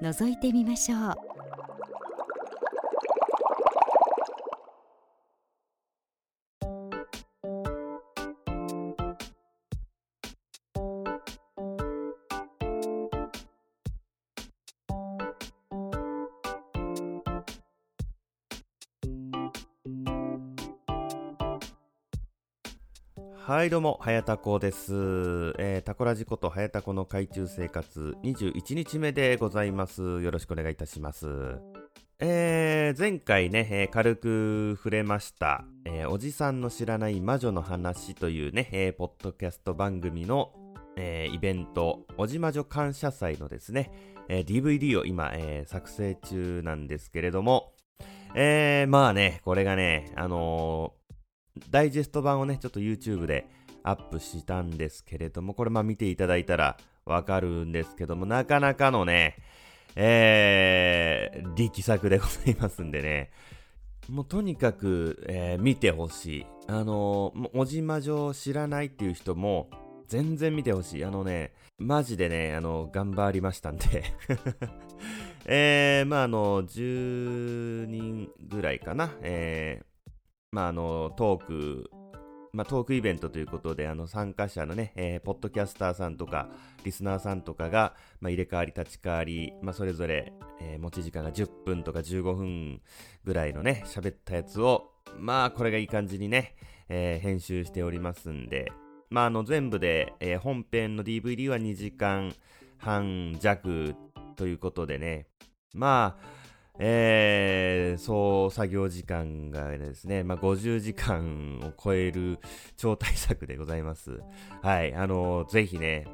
[0.00, 1.29] 覗いてみましょう。
[23.42, 24.92] はいどうも、はやたこです。
[25.58, 30.02] えー、タコラジことはやたこの海中生活21日目でございます。
[30.02, 31.26] よろしくお願いいたします。
[32.20, 40.52] えー、前回ね、えー、軽く触れました、えー、おじさんの知らない魔女の話というね、えー、ポッドキャスト番組の、
[40.96, 43.90] えー、イベント、おじ魔女感謝祭のですね、
[44.28, 47.72] えー、DVD を今、えー、作成中なんですけれども、
[48.34, 50.92] えー、まあね、これがね、あの
[51.70, 53.46] ダイジェスト版をね、ちょっと YouTube で
[53.82, 59.36] アップしたんですけれども、これまあ見ていただいたらわかるんですけども、なかなかのね、
[59.96, 63.30] えー、力作でございますんでね、
[64.08, 66.46] もうとにかく、えー、見てほしい。
[66.66, 69.68] あのー、おじまじょ知らないっていう人も、
[70.06, 71.04] 全然見てほしい。
[71.04, 74.04] あのね、マジでね、あの、頑張りましたんで
[75.46, 79.80] えー、まああの、10人ぐらいかな、え
[80.52, 81.90] まあ、あの、トーク、
[82.52, 86.48] まあ、トークイベントということで、あの、参加者のね、えー、ポッドキャスターさんとか、
[86.84, 92.80] リスナーさんとかが、まあ、入れ替わり立ち替わり、まあ、それぞれ、えー、持ち時間が10分とか15分
[93.24, 96.56] ぐらいのね、喋ったやつを、まあ、これがいい感じにね、
[96.88, 98.72] えー、編集しておりますんで、
[99.08, 102.34] まあ、あの、全部で、えー、本編の DVD は2時間
[102.78, 103.94] 半弱
[104.34, 105.28] ということでね、
[105.74, 106.39] まあ、
[106.82, 112.38] えー、総作業時間がですね、まあ、50時間を超える
[112.78, 114.22] 超大作でございます。
[114.62, 116.06] はい、あのー、ぜひね、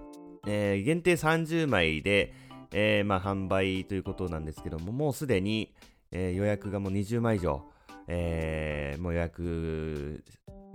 [0.45, 2.35] えー、限定30枚で、
[2.73, 5.73] えー、まあ、販売ということなんですけども、もうすでに、
[6.11, 7.63] え、予約がもう20枚以上、
[8.09, 10.25] え、もう予約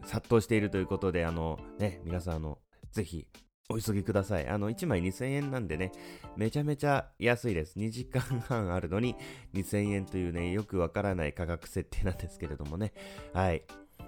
[0.06, 2.60] 殺到しているということで、あの、ね、皆さん、あの、
[2.92, 3.28] ぜひ
[3.70, 4.48] お急ぎください。
[4.48, 5.92] あの、1枚2000円なんでね、
[6.36, 7.78] めちゃめちゃ安いです。
[7.80, 9.16] 2時間半あるのに
[9.54, 12.94] 2000円というね、よくわからない価格設定なんですけれどもね。
[13.34, 13.64] はい。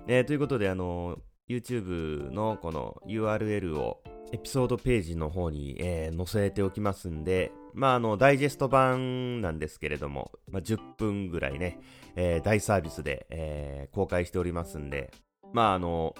[0.07, 11.79] えー、ということで、あの、YouTube のこの URL をエピソードページの方に、えー、載せておきますんで、まあ、あの、ダイジェスト版なんですけれども、まあ、10分ぐらいね、
[12.15, 15.11] えー、大サービスで、えー、公開しておりますんで、
[15.53, 16.15] まあ、あの、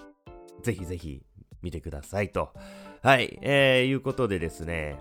[0.62, 1.24] ぜひぜひ
[1.62, 2.54] 見てくださいと。
[3.06, 4.98] はい、えー、いうことでですね、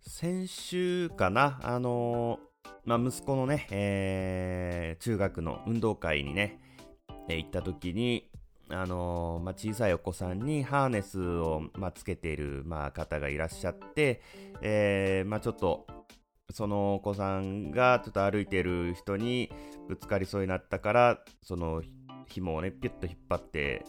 [0.00, 6.58] 先週かな、あのー、まあ、息子のね、えー、中学の運動会にね、
[7.28, 8.30] えー、行った時に、
[8.70, 14.22] あのー、まあ、小さいお子さんにハーネスを、まあ、つけている、まあ、方がいらっしゃって、
[14.62, 15.86] えー、まあ、ちょっと、
[16.50, 19.52] そのお子さんがちょっと歩いている人に
[19.86, 21.82] ぶつかりそうになったから、その
[22.26, 23.84] 紐をね、ピュッと引っ張って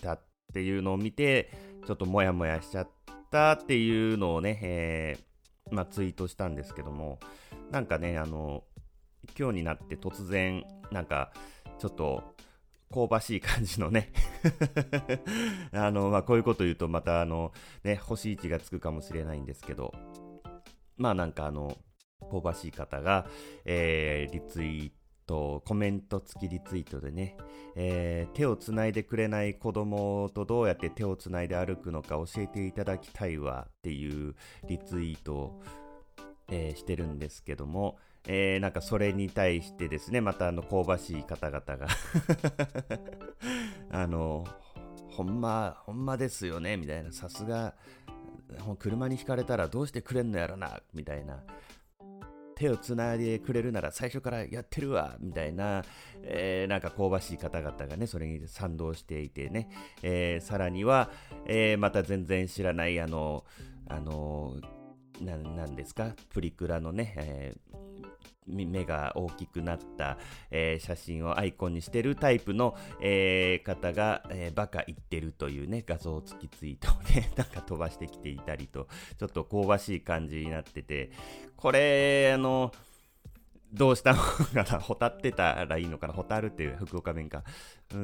[0.00, 0.20] たっ
[0.54, 2.88] ていうのを見て、ちょっとモヤモヤしちゃっ
[3.30, 7.18] たっていうのをね、えー、まあ、ツイートしたんですけども、
[7.70, 8.64] なんかね、あの、
[9.38, 11.32] 今日になって突然、なんか、
[11.78, 12.34] ちょっと、
[12.92, 14.12] 香ばしい感じのね
[15.72, 17.52] あの、まあ、こういうこと言うとまたあの、
[17.82, 19.92] ね、星1がつくかもしれないんですけど、
[20.96, 21.76] まあなんかあの、
[22.30, 23.26] 香ばしい方が、
[23.64, 27.36] えー、リツイートとコメント付きリツイートでね、
[27.76, 34.34] えー、手をつないでくれない子供とどうやって手をつないで歩くのか教えていただきたいわっていう
[34.68, 35.62] リツイートを、
[36.50, 41.86] えー、してるんですけども、えー、なんかそれに対してですね、またあの香ばしい方々が
[43.90, 44.44] あの、
[45.10, 47.74] ほんま、ほんまですよね、みたいな、さすが、
[48.78, 51.44] 車にひかれたらどうしてくれんのやろな、みたいな、
[52.54, 55.84] 手をつないでくれるなら最初からやってるわみたいな、
[56.22, 59.68] えー、なんか香ばしい方々がね、それに賛同していてね、
[60.02, 61.10] えー、さらには、
[61.46, 63.44] えー、また全然知らない、あの、
[63.88, 64.56] あの、
[65.20, 67.93] なんですか、プリクラのね、えー、
[68.46, 70.18] 目が大きくなった、
[70.50, 78.88] えー、写真をアイコンにしてるタイプの、えー、方が、えー、バカ言ってるというね、画像付きツイートをね、 なんか飛ばしてきていたりと、
[79.18, 81.10] ちょっと香ばしい感じになってて、
[81.56, 82.72] これ、あの、
[83.72, 87.42] どうしたのかな、ほたってたらいいのかな、ほたるっていう福岡弁か、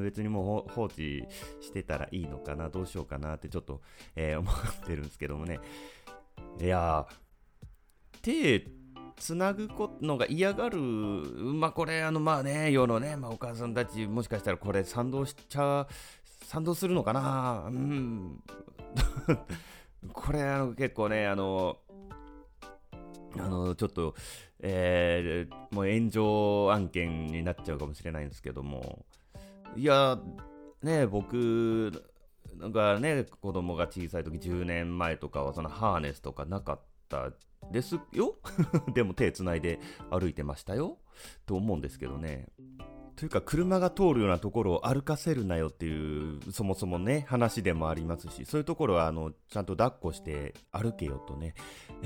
[0.02, 1.24] 別にもう放置
[1.60, 3.80] してたらいいのかな、どうしようかなってちょっと、
[4.16, 4.54] えー、思っ
[4.84, 5.60] てるんですけどもね。
[6.60, 7.06] いや
[8.22, 8.60] 手
[9.16, 9.68] つなぐ
[10.00, 15.86] のが嫌がる、まあこれ、あのまあね、世のね、まあ、お母さんたち、もしかしたらこれ賛同しちゃ、
[16.44, 18.42] 賛同するのかな、うん、
[20.12, 21.76] これ、あの結構ね、あの、
[23.38, 24.14] あのちょっと、
[24.58, 29.04] えー、もう炎上案件になっちゃうかもしれないんですけども、
[29.76, 30.18] いや、
[30.82, 31.90] ね、僕
[32.58, 37.30] がね、子供が小さい時10年前とかは、そのハーネスとかなかった
[37.70, 38.36] ですよ。
[38.94, 39.80] でも手つないで
[40.10, 40.98] 歩いてましたよ。
[41.46, 42.48] と思うんですけどね。
[43.16, 51.54] というか車が通るようなところを歩かせるなよっていうそもそもね話でもありますしそういうところはあのちゃんと抱っこして歩けよとね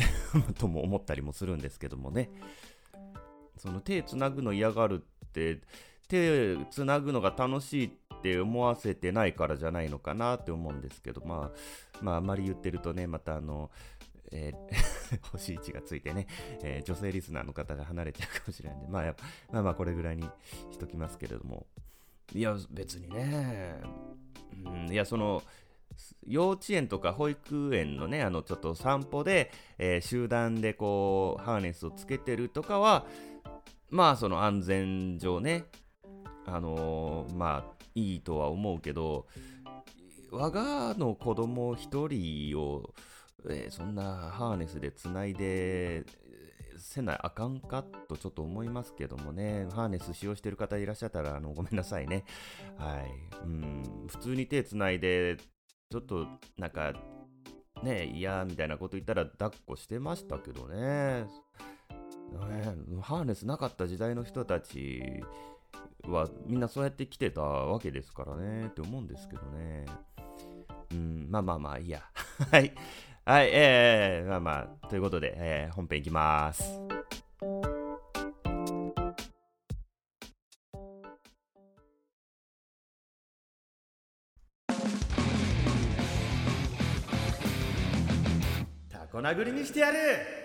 [0.58, 2.30] とも思ったりもするんですけどもね。
[3.58, 5.60] その手つなぐの嫌がるって
[6.08, 11.58] 手つなぐのが楽しいって思わせてないからじゃないのかなって思うんですけどまあ
[12.02, 13.70] まああまり言ってるとねまたあの
[14.34, 16.26] えー、 星1がついてね、
[16.62, 19.14] えー、女性リスナーの方が離れちゃうかもしれないんで、まあ、
[19.52, 20.28] まあまあこれぐらいに
[20.70, 21.66] しときますけれども、
[22.34, 23.80] いや、別にね、
[24.64, 25.42] うん、いや、その、
[26.26, 33.06] 幼稚園とか保育園のね、あの、ちょっと散歩で、えー、集団でこう、ハーネスをつけてるとかは、
[33.90, 35.66] まあ、その安全上ね、
[36.46, 39.26] あのー、まあ、いいとは思うけど、
[40.32, 42.92] 我がの子供一人を、
[43.50, 46.04] えー、そんなハーネスでつないで
[46.84, 52.24] せなあかんかとちょっと思いますけどもね、ハーネス使用してる方いらっしゃったらあのごめんなさいね。
[52.76, 53.10] はい。
[53.44, 55.38] うん、普通に手つないで、
[55.90, 56.26] ちょっと
[56.58, 56.92] なんか、
[57.82, 60.76] ね、嫌みたいなこと言ったら抱っこしてましたけどね。
[60.76, 61.26] ね
[63.00, 65.22] ハーネスなかった時代の人たち
[66.06, 69.86] はみんなそうやって来てたわけですからねって思うんですけどね。
[70.92, 72.02] うん、まあまあまあいいや。
[72.50, 72.74] はい。
[73.26, 76.78] はい、えー、まあまあ、ということで、えー、本編いきます。
[88.90, 90.43] タコ殴りにしてやる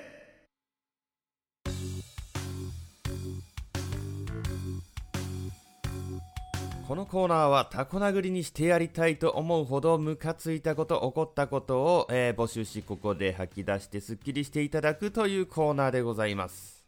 [6.90, 16.84] このコーナーはタコ殴りにしてやりたいと思うほどムカついたこと、起こったことを、えー、募集し、ここで吐き出してスッキリしていただくというコーナーでございます。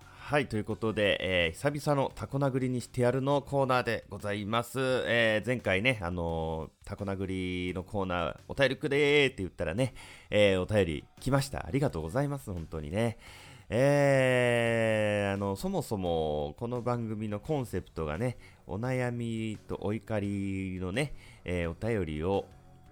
[0.00, 4.78] はい、ということで、えー、久々のタコ殴りにしてやるのコーナーでございます。
[5.04, 9.92] えー、前回ね、あのー、タコ殴りのコーナー、お便りくれーって言ったらね、
[10.30, 11.66] えお便り来ました。
[11.66, 13.18] ありがとうございます、本当にね。
[13.72, 18.36] えー、あの、そもそもこの番組のコンセプトがね、
[18.70, 21.14] お悩みとお怒りのね、
[21.44, 22.46] えー、お便りを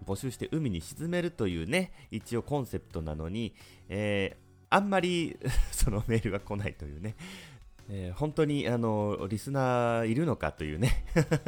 [0.04, 3.54] 募集して海に沈めるというね、一応コンセプトなのに、
[3.88, 5.38] えー、あんまり
[5.72, 7.16] そのメールが来ないというね、
[7.90, 11.04] えー、本当にあのリスナーいるのかというね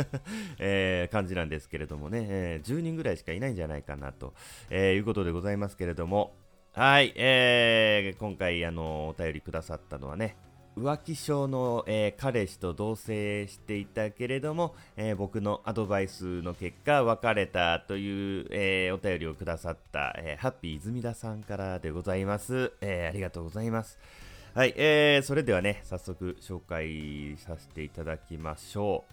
[0.58, 4.34] えー、感じなんですけれどもね、えー、10人ぐらいしかいないんじゃないかなと、
[4.70, 6.34] えいうことでございますけれども、
[6.72, 10.36] はい、えー、今回あのお便りくださったのはね、
[10.76, 23.98] 浮気症の、えー、彼氏と同棲していたけれども、えー、僕のアドバイスの結果別れたという、えー、お便りをくださった、えハッピー泉田さんからでございます、えありがとうございます。
[24.54, 29.12] はい、えー、それではね早速紹介させていただきましょう。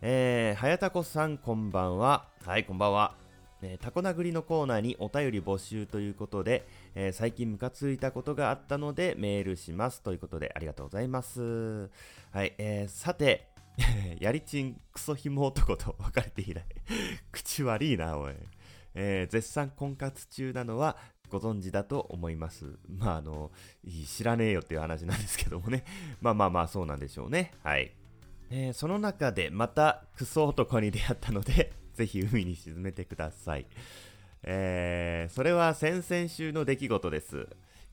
[0.00, 2.26] えー、はやたこさんこんばんは。
[2.44, 3.14] はいこんばんは。
[3.62, 11.90] えー、タコ殴りのコーナーにお便り募集ということで、えー、最近ムカついたことがあったのでメールしますということでありがとうございます。
[12.30, 13.48] はい、えー、さて、
[14.20, 16.64] やりちんクソひも男と別れて以来
[17.32, 18.34] 口悪いな、おい。
[18.94, 20.96] えー、絶賛婚活中なのは
[21.30, 22.78] ご存知だと思います。
[22.86, 23.50] まあ、あの、
[24.06, 25.84] 知らねえよっていう話なんですけどもね。
[26.20, 27.52] まあまあまあ、そうなんでしょうね。
[27.62, 27.92] はい。
[28.50, 33.66] えー、その中でまたクソ男に出会ったのでぜひ海に沈めてください。
[34.44, 37.46] えー、それは先々週の出来事です。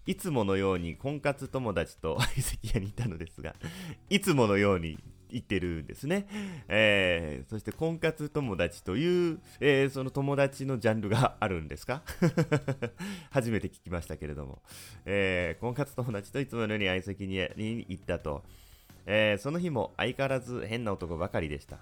[0.06, 3.56] いつものように婚活友達と相席屋にいたのですが、
[4.10, 4.98] いつものように
[5.30, 6.26] 行ってるんですね。
[6.68, 12.02] えー、そして婚活友達という、えー、その友達のジャンルがあるんですか？
[13.30, 14.64] 初めて聞きましたけれども、
[15.06, 18.44] えー、婚活友達といつものように相席屋に行ったと、
[19.06, 21.78] え、その日も相変わらず変な男ばかりでした。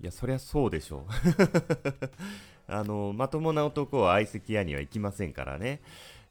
[0.00, 1.10] いや、そりゃそうでしょう。
[2.66, 5.80] あの、まともな男は相席屋には行きませんからね。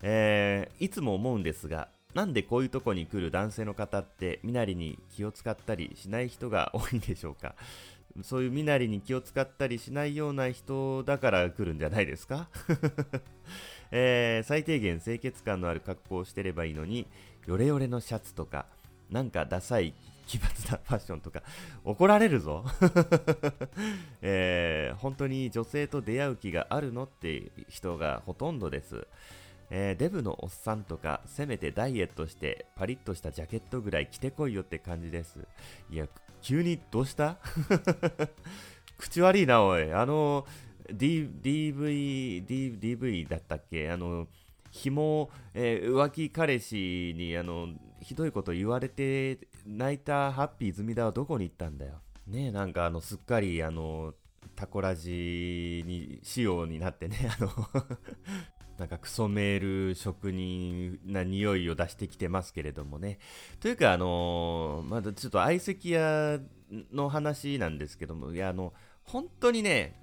[0.01, 7.55] えー、いつも思うんですが、なんでこういうとこに来る男性の方って身なりに気を使ったりしない人が多いんでしょうか？
[8.21, 12.47] そういう身なりに気を使ったりしないような人だから来るんじゃないですか、
[13.89, 17.07] えー、最低限清潔感のある格好をしてればいいのに
[17.47, 18.67] ヨレヨレのシャツとか
[19.09, 19.95] なんかダサい
[20.25, 21.43] 奇抜なファッションとか
[21.83, 22.65] 怒られるぞ、
[24.21, 29.07] えー、本当に女性と出会う気があるのって人がほとんどです
[29.75, 35.39] えー、デブのおっさんとか、せめてダイエットしてパリッとしたジャケットぐらい着てこいよって感じです。
[35.89, 36.07] いや、
[36.43, 37.37] 急にどうした？
[38.99, 39.91] 口悪いな、おい。
[39.91, 40.45] あの、
[40.91, 43.89] D、DV、D、DV だったっけ？
[43.89, 44.27] あの、
[44.69, 52.01] 紐、えー、浮気彼氏に、あの、ひどいこと言われて泣いたハッピー泉田はどこに行ったんだよ。
[52.27, 54.13] ねえ、なんかあの、すっかり、あの、
[54.55, 57.49] タコラジに仕様になってね、 あの
[58.77, 63.19] なんかクソメール職人な匂いを出してきてますけれどもね。
[63.59, 66.39] というか、あのー、まだちょっと相席屋
[66.91, 69.99] の話なんですけども、いや、あの、本当にね、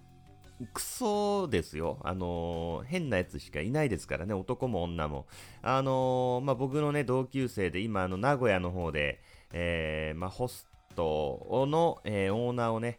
[0.72, 1.98] クソですよ。
[2.04, 5.26] あのー、変なやつしかいないですからね、男も女も。
[5.62, 9.20] あのー、まあ、僕のね、同級生で、今、あの、名古屋の方で、
[9.52, 12.98] えー、まあ、ホストの、えオーナーをね、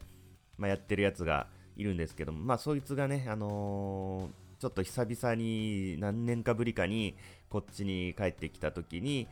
[0.57, 4.29] まあ、やってるやつがいるんですけども、まあ、そいつがね、あの
[4.59, 7.15] ちょっと久々に何年かぶりかに
[7.49, 9.27] こっちに帰ってきた時に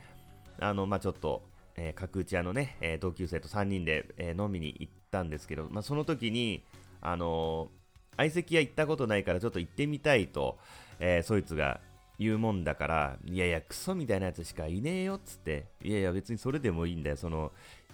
[0.59, 1.43] あの、まあ、ちょっと、
[1.75, 6.63] えー、角打ち屋のね、えー、同級生と3人で、えー、飲みに行ったんですけど、まあ、その時に
[6.99, 7.69] あの
[8.17, 10.57] 相席屋行ったことないからちょっと行ってみたいと、
[10.99, 11.79] えそいつが
[12.19, 17.51] 言うもんだから、いやいや、クソみたいなやつしかいねえよっつって、いやいや、別にそれでもいいんだよ、その、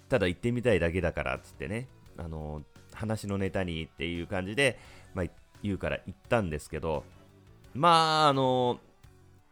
[0.08, 4.78] ただ行ってみたいだけだからっつってね、あの話のネタにっていう感じで、
[5.14, 5.26] まあ、
[5.62, 7.04] 言うから行ったんですけど、
[7.74, 8.80] まあ、あの、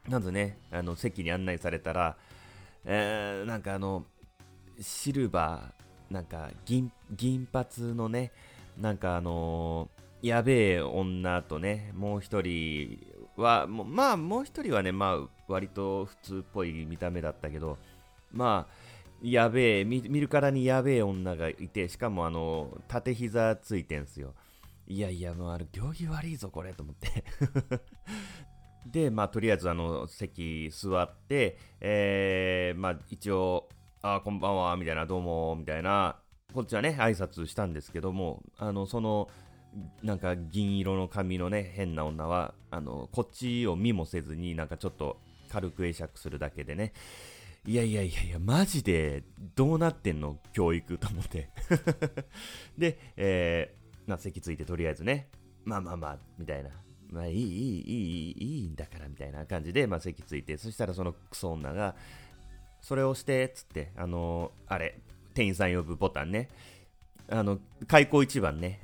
[0.09, 2.17] なんぞね、あの、席に案内されたら、
[2.85, 4.05] えー、なんかあの、
[4.81, 8.33] シルバー、なんか銀、銀髪のね、
[8.79, 9.89] なんかあの
[10.21, 12.99] やべえ女とね、もう一人
[13.37, 17.79] は、もまあ、もう一人はね、まあ、割と普通っぽい見た目だったけど、
[18.33, 24.35] まあ、やべえ見、るからにやべえ女がいて、しかもあの、縦膝ついてんすよ。
[24.87, 27.25] いやいや、もうあれ、行儀悪いぞ、これ、と思って
[28.87, 33.69] で、まあ、とりあえず、あの、席座って、えー、まあ、一応、
[34.03, 36.19] あ、こんばんは、みたいな、どうも、みたいな、
[36.53, 39.29] こっちはね、挨拶したんですけども、あの、その、
[40.03, 46.93] なんか銀色の髪のね、変な女は、あの、こっちを見もせずに、なんかちょっと軽く会釈するだけでね、
[47.67, 49.25] いやいやいやいや、マジで
[49.57, 51.49] どうなってんの教育と思って
[52.77, 53.75] で、え
[54.07, 55.31] まあ、席ついてとりあえずね、
[55.65, 56.71] まあまあまあ、みたいな。
[57.11, 57.45] まあいい、いい、
[57.87, 61.95] いい、いいんだから、みたいな感じで、まあ席ついて、そしたらそのクソ女が、
[62.81, 65.01] それをして、つって、あのー、あれ、
[65.33, 66.49] 店員さん呼ぶボタンね。
[67.29, 68.81] あの、開口一番ね。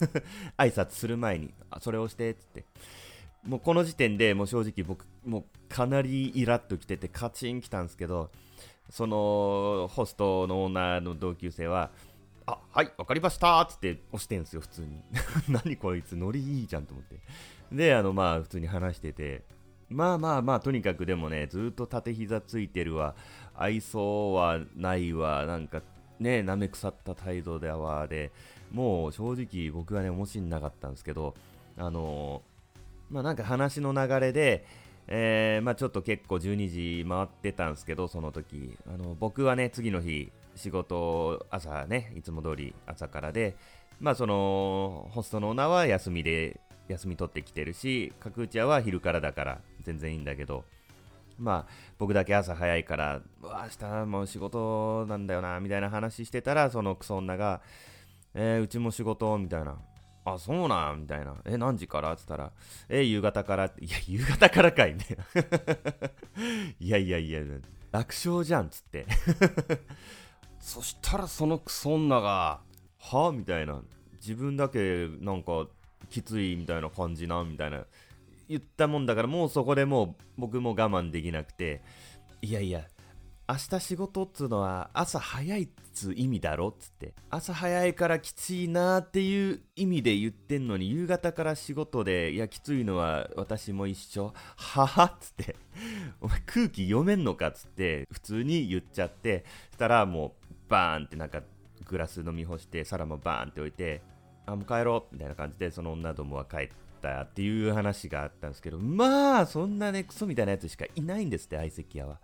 [0.56, 2.64] 挨拶する前に、あ、それをして、つって。
[3.44, 8.30] もうこの時点でもう正直僕、もうかなりイラッときててカチン来たんですけど、
[8.88, 11.90] そのホストのオーナーの同級生は、
[12.46, 15.00] あはい分かりましたっつって押してんすよ普通に
[15.48, 17.20] 何こいつノリいいじゃんと思って
[17.70, 19.44] であのまあ普通に話してて
[19.88, 23.14] まあまあまあとにかくでもねずっと縦膝ついてるわ
[23.54, 25.82] 愛想はないわなんか
[26.20, 28.30] ね舐め腐った態度ではで
[28.72, 31.34] もう正直僕はね面白んなかったんですけど
[31.76, 34.64] あのー、まあなんか話の流れで
[35.08, 38.78] えー、まあちょっと結構12時回ってたんですけどその時。
[38.86, 43.56] あの僕はね次の日仕事朝ねいつも通り朝からで
[44.00, 50.64] まあそのホストのオーナーは休みで休み取ってきてるし角打ち屋は昼からだから全然いいんだけど
[51.42, 57.60] まあ僕だけ朝早いからうわ明日もう仕事なんだよなみたいな話してたらそのクソ女が
[58.34, 59.76] えー、うちも仕事みたいな。
[60.24, 61.02] あ、そうなん？
[61.02, 61.34] みたいな。
[61.44, 62.12] え、何時から？
[62.12, 62.52] って言ったら、
[62.88, 63.64] え、夕方から。
[63.66, 64.94] いや、夕方からかい。
[64.94, 65.04] ね。
[66.80, 67.40] いやいやいや、
[67.90, 69.04] 楽勝じゃんつって。
[70.60, 72.60] そしたらそのクソ女が、
[73.00, 73.32] は？
[73.32, 73.82] みたいな。
[74.14, 75.66] 自分だけなんか
[76.08, 77.84] きついみたいな感じなみたいな。
[78.52, 81.80] 言ったもんだからもうそこでもう僕も我慢できなくて。
[82.42, 82.82] いやいや
[83.48, 87.14] 明日仕事っつうのは朝早いっつう意味だろっつって。
[87.30, 94.34] 朝早いからきついなっていう意味で言ってんのに夕方から仕事でいやきついのは私も一緒。
[94.56, 95.56] ははっつって。
[96.20, 99.46] お前空気読めんのかっつって普通に言っちゃって。
[99.72, 101.42] したらもうバーンってなんか
[101.86, 104.02] グラス飲み干して皿もバーンって置いて
[104.44, 106.68] あもう帰ろうみたいな感じでその女どもは帰っ
[107.02, 112.18] たっていう話があったんですけどまあそんなねクソみたいなやつしかいないんですって相席屋は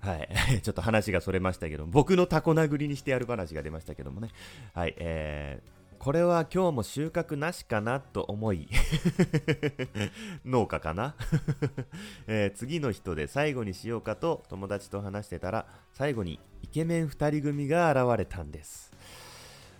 [0.00, 0.28] はい。
[0.62, 4.30] ちょっと話がそれましたけど、僕のタコ殴りにしてやる話が出ましたけどもね。
[4.74, 4.94] はい。
[4.98, 8.68] えー、これは今日も収穫なしかなと思い
[10.44, 11.14] 農家かな、
[12.26, 18.92] えー、次の人で最後にしようかと友達と話してたら最後にイケメン2人組が現れたんです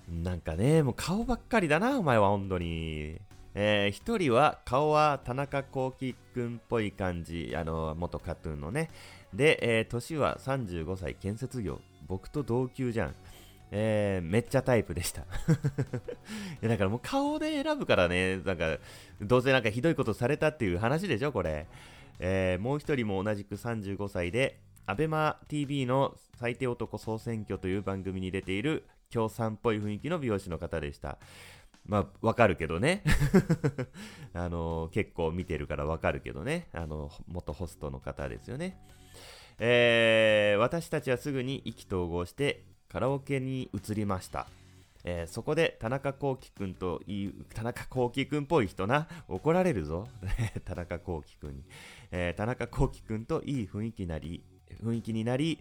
[0.09, 3.21] なんかねもう顔ばっかりだなお前は本当に
[3.55, 8.91] えー、1人は顔は田中幸輝くんっぽい感じあの元カトゥーンのね。
[9.35, 11.81] で、えー、年は35歳建設業。
[12.07, 13.15] 僕と同級じゃん。
[13.75, 15.25] えー、めっちゃタイプでした。
[16.63, 18.79] だからもう顔で選ぶからね、なんか、
[19.21, 21.67] どうせなんかひどいことされたっていう話でしょ、これ。
[22.19, 31.19] えー、もう一人も同じく35歳で、アベマ TV の最低男総選挙という番組に出ている、共産っぽい雰囲気の美容師の方でした。
[31.85, 33.03] まあ、わかるけどね。
[34.35, 36.69] あの結構見てるからわかるけどね。
[36.73, 38.79] あの、元ホストの方ですよね。
[39.59, 44.47] えー、私たちはすぐに意気投合してカラオケに移りました。
[45.05, 50.07] えー、そこで田中幸輝くんといい、田中幸輝くんっぽい人な、怒られるぞ。
[50.65, 51.65] 田中幸輝くんに、
[52.13, 54.45] えー、田中幸輝くんといい雰囲気なり、
[54.83, 55.61] 雰囲気になり、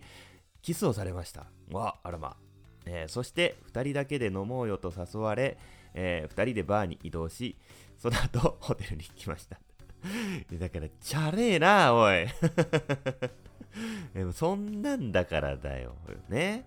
[0.61, 1.47] キスをされました。
[1.71, 2.37] わ、あらま。
[2.85, 5.57] えー、そして2人だけで飲もうよと誘われ、
[5.93, 7.55] えー、2人でバーに移動し、
[7.97, 9.59] その後 ホテルに来ました。
[10.59, 12.27] だから、チャレーな、おい。
[14.13, 15.95] でもそんなんだからだよ。
[16.29, 16.65] ね。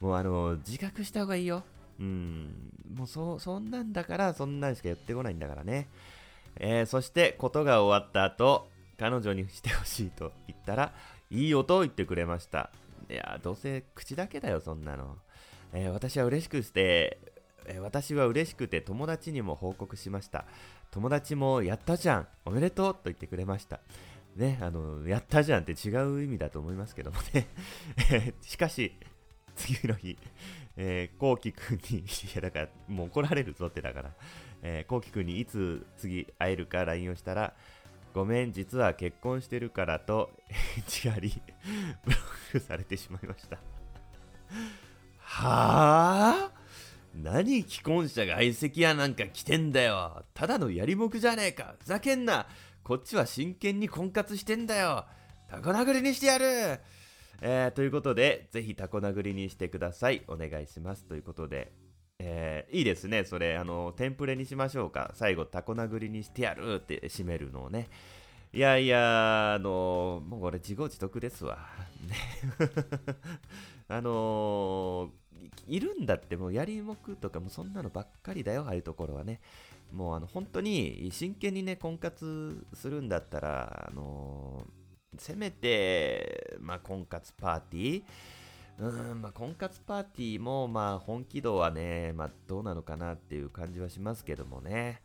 [0.00, 1.62] もうあの、自覚した方がいいよ。
[2.00, 2.72] うん。
[2.94, 5.88] もうそ、そんなんだから、そんなんしか言ってこないんだからね。
[6.56, 10.92] えー、そして、ことが終わった後、彼女にしてほしいと言ったら、
[11.30, 12.70] いい音を言ってくれました。
[13.08, 15.18] いや、どうせ口だけだよ、そんなの。
[15.72, 17.18] えー、私は嬉しくして、
[17.66, 20.44] え、私は嬉しくて友達にも報告しました。
[20.90, 23.80] 友達も、やったじゃんおめでとうと言ってくれました。
[24.36, 25.90] ね、あの、やったじゃんって違
[26.20, 27.46] う意味だと思いますけどもね。
[28.40, 28.92] しかし、
[29.56, 30.18] 次の日、
[30.76, 32.04] え、こうきくんに、い
[32.34, 34.12] や、だから、もう怒られるぞってだから、
[34.62, 37.54] え、こうきくんにいつ次会えるか LINE をしたら、
[38.14, 41.30] ごめん、実は結婚してるからと、返事あり、
[42.04, 43.58] ブロックされてしまいました。
[45.18, 46.61] はぁ
[47.14, 50.24] 何既婚者が相席屋なんか来てんだよ。
[50.34, 51.74] ただのやりもくじゃねえか。
[51.78, 52.46] ふざけんな。
[52.82, 55.04] こっちは真剣に婚活してんだよ。
[55.48, 56.44] タコ殴りにしてやる。
[57.40, 60.22] えー、ということで、ぜひタコ殴りにしてください。
[60.28, 61.04] お願いします。
[61.04, 61.72] ということで、
[62.18, 63.24] えー、いいですね。
[63.24, 65.10] それ、あの、テンプレにしましょうか。
[65.14, 67.88] 最後、タコ殴りにしてやるって締めるのをね。
[68.54, 71.56] いやいや、あのもう俺自業自得ですわ。
[72.06, 72.16] ね
[73.88, 75.10] あのー、
[75.66, 79.40] いるんだってもうやりもくとかもそんなのばっかりだよ、ああいうところはね。
[79.92, 84.82] もうあの本当に真剣にね、婚活するんだったら、あのー
[85.18, 88.02] せめて、まあ、婚活パーティー
[88.78, 95.02] うんまあ、婚活パーティーも、まあ、本気度はね、まあ、どうなのかなっていう感じはしますけどもね。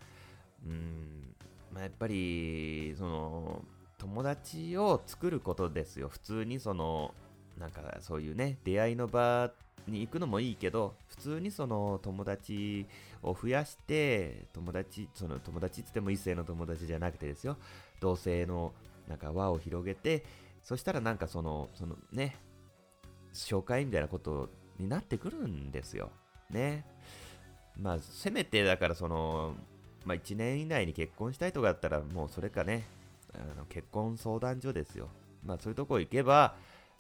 [0.66, 1.36] うん、
[1.74, 3.66] まあ、やっぱり、その、
[3.98, 6.08] 友達を作ることですよ。
[6.08, 7.14] 普通にその、
[7.60, 9.52] なんかそういうね、出会いの場
[9.92, 12.86] に行くのもいいけど、普通にその友達
[13.24, 17.58] を増やして、友達、その友達って言っても異性の友達じゃなくてですよ、
[18.00, 18.74] 同性の
[19.08, 20.26] なんか輪を広げて、
[20.62, 22.36] そしたらなんかその、そのね、
[23.34, 26.12] 紹介みたいなことになってくるんですよ。
[26.50, 26.86] ね。
[27.80, 29.56] まあ、せめてだからその、
[30.06, 32.86] まあ、1年以内に結婚したいとかだったら、もうそれかね、
[33.34, 35.10] あの結婚相談所ですよ。
[35.46, 36.56] まあ、そういうとこ行けば、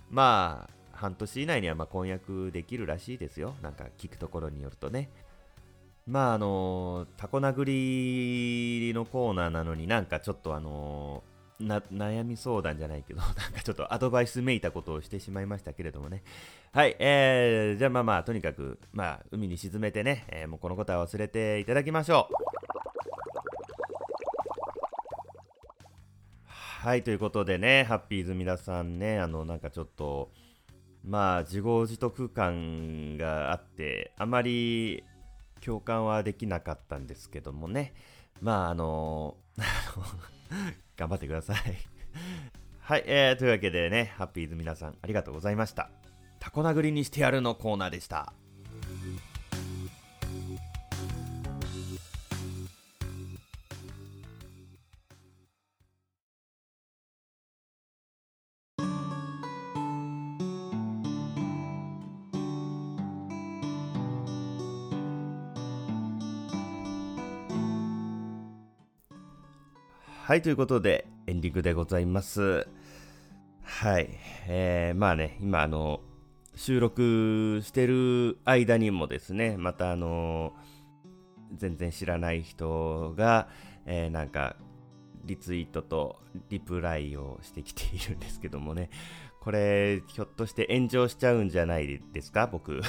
[0.09, 3.53] まあ、半年以内にはま婚約できるらしいですよ。
[3.61, 5.09] なんか聞くところによるとね。
[6.07, 7.65] まあ、あのタコ殴
[8.87, 11.21] りのコーナーなのになんかちょっとあの
[11.59, 16.23] 悩み相談じゃないけど、 なんかちょっとアドバイスめいたことをしてしまいましたけれどもね。
[16.71, 22.33] はい、えー、じゃあまあまあ、とにかく、まあ、海に沈めてね、えー、もうこのことは忘れていただきましょう。
[26.87, 30.31] はい、ということでね、ハッピーズ皆さんね、あの、なんかちょっと、
[31.07, 35.05] まあ、自業自得感があって、あまり
[35.61, 37.93] 共感はできなかったんですけどもね。
[38.41, 39.37] まあ、あの、
[40.97, 41.57] 頑張ってください
[42.79, 45.89] はい、えー、というわけでね、ハッピーズ皆さんありがとうございました。
[46.39, 48.33] タコ殴りにしてやるのコーナーでした。
[70.27, 72.67] はい、ということで、エンディングでございます。
[73.63, 74.09] はい。
[74.49, 76.01] えー、まあね、今あの、
[76.53, 80.51] 収録してる間にもですね、またあの、
[81.55, 83.47] 全然知らない人が、
[83.85, 84.57] えー、なんか、
[85.23, 88.89] リツイートとリプライをしてきているんですけどもね、
[89.39, 92.81] これ、ひょっとして炎上しちゃうんじゃないですか、僕。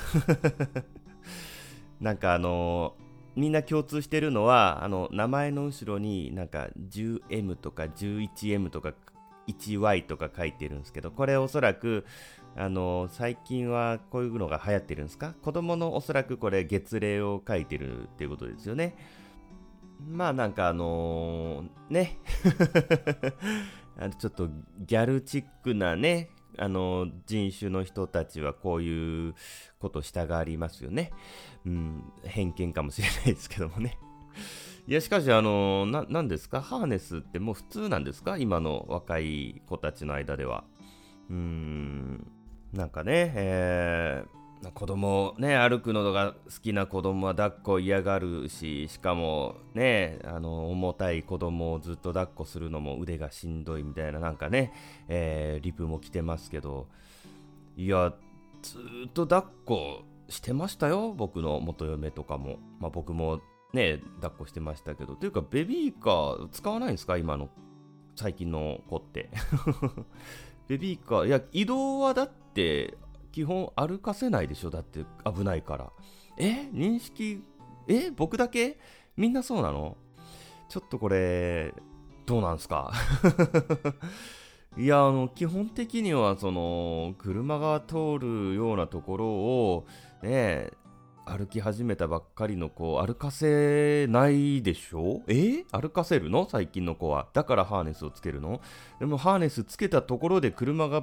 [2.02, 2.96] なんかあの
[3.38, 8.94] みんな共通してるのは、あの、名前の後ろになんか 10M とか 11M とか
[9.46, 12.04] 1Y とか書いてるんですけど、これおそらく、
[12.56, 15.34] あの、最近はこういうのが流行ってるんですか？
[15.40, 18.96] 子供のおそらくこれ月齢を書いてるっていうことですよね。
[20.04, 22.18] まあなんかあのー、ね
[24.18, 24.48] ちょっと
[24.80, 29.34] ギャルチックなね、あの人種の人たちはこういう
[29.78, 31.12] ことしたがりますよね。
[31.64, 33.98] うん、偏見かもしれないですけどもね。
[34.86, 36.62] いや、しかし、あのな、なんですか？
[36.62, 38.38] ハーネスってもう普通なんですか？
[38.38, 40.64] 今の若い子たちの間では。
[41.28, 42.26] うーん、
[42.72, 44.37] なんかね、えー、
[44.74, 54.72] 子供ね歩くのが好きな子供は抱っこ嫌がるししかもねあの重たい子供をずっと抱っこするのも腕がしんどいみたいななんかね、
[55.08, 56.88] えー、リプも来てますけど。
[57.78, 58.12] いや
[58.60, 63.40] ずっと抱っこしてましたよ僕の元嫁とかも、まあ、僕も
[63.72, 65.14] ね抱っこしてましたけど。
[65.14, 67.50] というかベビーカー使わないんですか今の
[68.16, 69.30] 最近の子って。
[70.66, 72.98] ベビーカーいや移動はだって
[73.32, 74.70] 基本歩かせないでしょ？
[74.70, 75.92] だって危ないから。
[76.36, 76.68] え？
[76.72, 77.42] 認識？
[77.88, 78.10] え？
[78.10, 78.78] 僕だけ？
[79.16, 79.96] みんなそうなの？
[80.68, 81.72] ちょっとこれ
[82.26, 82.92] どうなんすか？
[84.76, 89.86] いやあの基本的にはその車が通るようなところを
[90.22, 90.70] ね
[91.24, 95.22] 歩き始めたばっかりの子歩かせないでしょ？
[95.26, 95.64] え？
[95.72, 96.48] 歩かせるの？
[96.48, 97.28] 最近の子は。
[97.32, 98.60] だからハーネスをつけるの？
[99.00, 101.02] でもハーネスつけたところで車が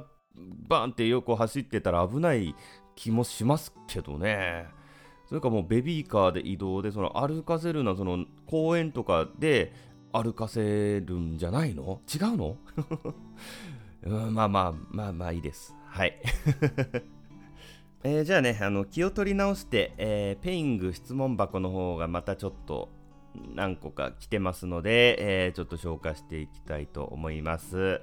[0.67, 2.56] バーンって横走ってたら危ない
[2.95, 4.67] 気もしますけどね。
[5.28, 9.74] それかもうベビーカーで移動で、その歩かせるのはその公園とかで
[10.12, 12.00] 歩かせるんじゃないの？
[12.13, 12.58] 違うの？
[14.06, 15.76] う、まあまあまあまあいいです。
[15.88, 16.19] はい。
[18.04, 22.89] えー、じゃあね、あの気を取り直して、えー、ペイング質問箱の方がまたちょっと
[23.56, 28.02] 何個か来てますので、えー、ちょっと紹介していきたいと思います。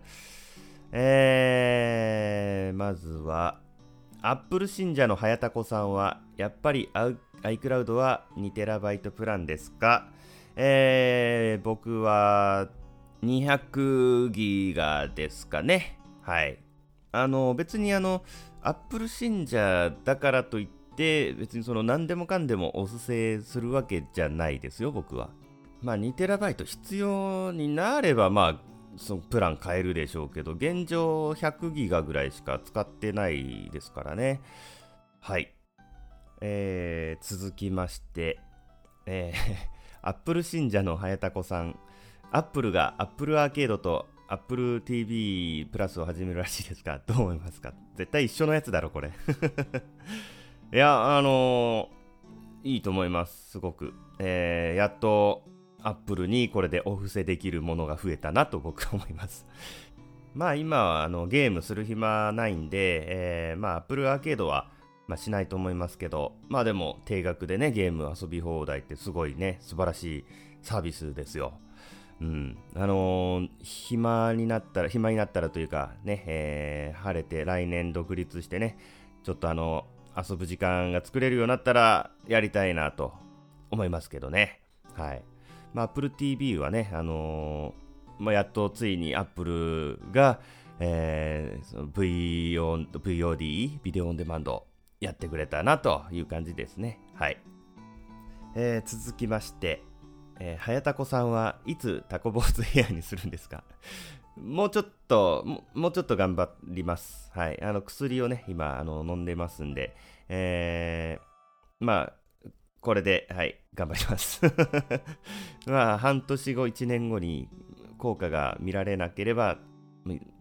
[0.92, 3.60] えー、まずは、
[4.20, 6.90] アップル信者の早田子さんは、やっぱり
[7.42, 10.08] iCloud は 2TB プランですか？
[10.54, 12.68] えー、僕は
[13.24, 15.98] 200ギガですかね。
[16.20, 16.58] はい。
[17.10, 18.22] あの、別にあの、
[18.62, 25.30] アップル信者だからといって、別にその何でもかんでもおすせするわけじゃないですよ、僕は。
[25.80, 34.40] まあ 2TB 必要になれば、まあそのプラン変えるでしょうけど、現状100ギガぐらいしか使ってないですからね。
[35.20, 35.54] はい。
[36.40, 38.38] えー、続きまして、
[39.06, 39.68] えー、
[40.02, 41.78] アップル信者の早田子さん、
[42.30, 47.74] アップルがアップルアーケードと Apple TV プラスを始めるらしいですが、どう思いますか？
[47.96, 49.12] 絶対一緒のやつだろ、これ。
[50.72, 53.92] いや、あのー、いいと思います、すごく。
[54.18, 55.44] えー、やっと
[55.84, 59.46] アップルにこれでお布施できるものが増えたなと僕は思います。
[60.34, 63.04] まあ今はあのゲームする暇ないんで、
[63.50, 64.70] えー、まあ Apple アーケードは、
[65.06, 70.24] まあ、しないと思いますけど、まあでも定額でね、ゲーム遊び放題ってすごいね、素晴らしい
[70.62, 71.52] サービスですよ。
[72.20, 72.58] うん。
[72.76, 78.78] あのー、暇になったら、暇になったらというかね、えー、晴れて来年独立してね、
[79.24, 83.12] ちょっとあの、遊ぶ時間が作れるようになったらやりたいなと
[83.70, 84.60] 思いますけどね。
[84.94, 85.22] はい。
[85.74, 90.40] まあ、Apple TV はね、あのー、まあ、やっとついに Apple が、
[90.80, 94.66] えー、VO VOD、ビデオオンデマンド
[95.00, 96.98] やってくれたなという感じですね。
[97.14, 97.38] はい。
[98.54, 99.82] えー、続きまして、
[100.38, 103.64] えー、早田子さんはいつタコ坊主ヘアにするんですか？
[104.36, 107.30] もうちょっとも、もうちょっと頑張ります。
[107.34, 107.62] はい。
[107.62, 109.94] あの、薬をね、今、あの、飲んでますんで、
[110.28, 112.12] えー、まあ、
[112.82, 114.40] これで、はい、頑張ります
[115.66, 117.48] まあ、半年後、1年後に
[117.96, 119.58] 効果が見られなければ、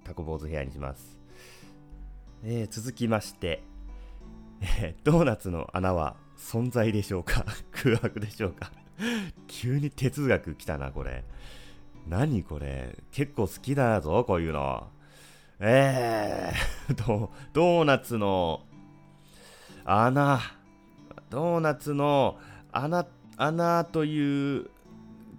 [0.04, 1.20] タコ坊主ヘアにします。
[2.44, 3.62] えー、続きまして、
[4.80, 7.46] えー、ドーナツの穴は存在でしょうか？
[7.72, 8.72] 空白でしょうか？
[9.48, 11.24] 急に哲学来たな、これ。
[12.08, 12.98] 何これ？
[13.12, 14.90] 結構好きだぞ、こういうの。
[15.60, 18.66] えー、 ドドーナツの
[19.86, 20.40] 穴。
[21.32, 22.38] ドーナツの
[22.72, 24.70] 穴穴という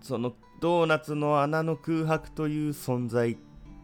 [0.00, 3.36] そのドーナツの穴の空白という存在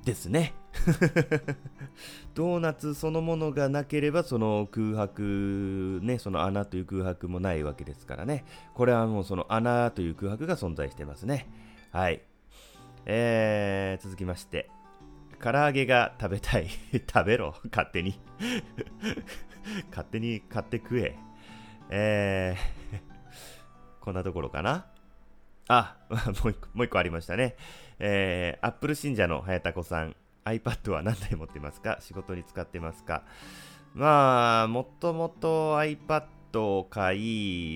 [0.05, 0.55] ですね。
[2.35, 8.45] ドーナツそのものがなければその空白ねその穴という空白もないわけですからね。
[8.75, 11.47] これはもうその穴という空白が存在してますね。
[11.93, 12.23] はい。
[13.05, 14.71] えー、続きまして。
[15.43, 16.69] 唐揚げが食べたい。
[17.07, 17.55] 食べろ。
[17.71, 18.19] 勝手に。
[19.91, 21.19] 勝手に買って食え。
[21.91, 22.99] えー、
[24.01, 24.87] こんなところかな？
[25.69, 25.97] あ、
[26.43, 27.57] もう一個、もう一個ありましたね。
[27.99, 31.99] えー、アップル信者の早田子さん、iPad は何台持ってますか？
[32.01, 33.23] 仕事に使ってますか？
[33.95, 36.25] まあ、もともと iPad
[36.55, 37.17] を買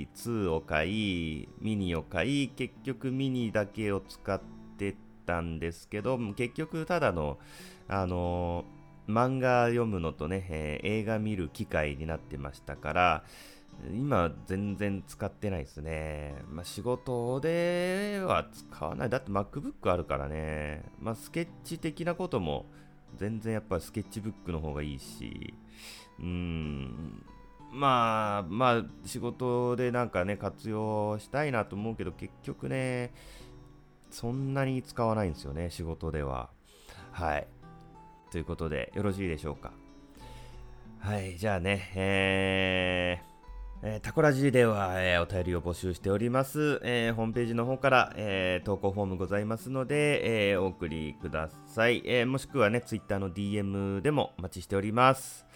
[0.02, 0.88] い、2を買
[1.42, 4.40] い、ミニを買い、結局ミニだけを使っ
[4.78, 4.94] て
[5.26, 7.38] たんですけど、結局ただの、
[7.88, 13.24] あのー、漫画読むのとね、えー、映画見る機会になってましたから、
[13.90, 16.36] 今全然使ってないですね。
[16.48, 19.10] まあ、仕事では使わない。
[19.10, 20.84] だって MacBook あるからね。
[21.00, 22.66] まあ、スケッチ的なことも
[23.16, 25.54] 全然やっぱスケッチブックの方がいいし、
[26.20, 27.24] うーん、
[27.72, 33.12] まあ、まあ、仕事でなんかね、活用したいなと思うけど、結局ね、
[34.10, 36.50] そんなに使わないんですよね、仕事では。
[37.10, 37.46] はい。
[38.30, 39.72] ということで、よろしいでしょうか。
[40.98, 43.31] はい、じゃあね、えー、
[43.84, 46.80] えー、タコラジーでは、えー、お便りを募集しております。
[46.84, 52.00] えー、ホームページの方から、えー、投稿フォームございますので、えー、お送りください。
[52.04, 55.46] えー、もしくはね、ツイッターの DM でもお待ちしております。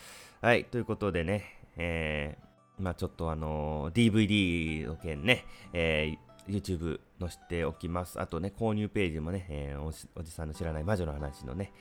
[0.41, 1.45] はい、ということでね、
[1.77, 8.21] えー、まあちょっとあのー、DVD の件ね、えー、YouTube 載せておきます。
[8.21, 11.73] あとね、購入ページもね、えー、おおじさんの知らない魔女の話のね、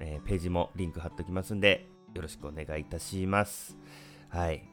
[0.00, 3.76] えー、ページもリンク貼っておきますんで、よろしくお願いいたします。
[4.30, 4.71] はい。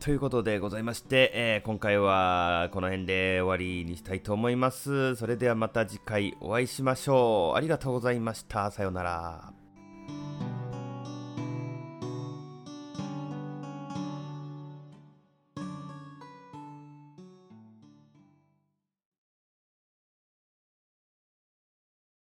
[0.00, 5.14] ということでございまして、えー、今回はこの辺で終わりにしたいと思います。
[5.16, 7.58] それではまた次回お会いしましょう。
[7.58, 8.70] ありがとうございました。
[8.70, 9.59] さようなら。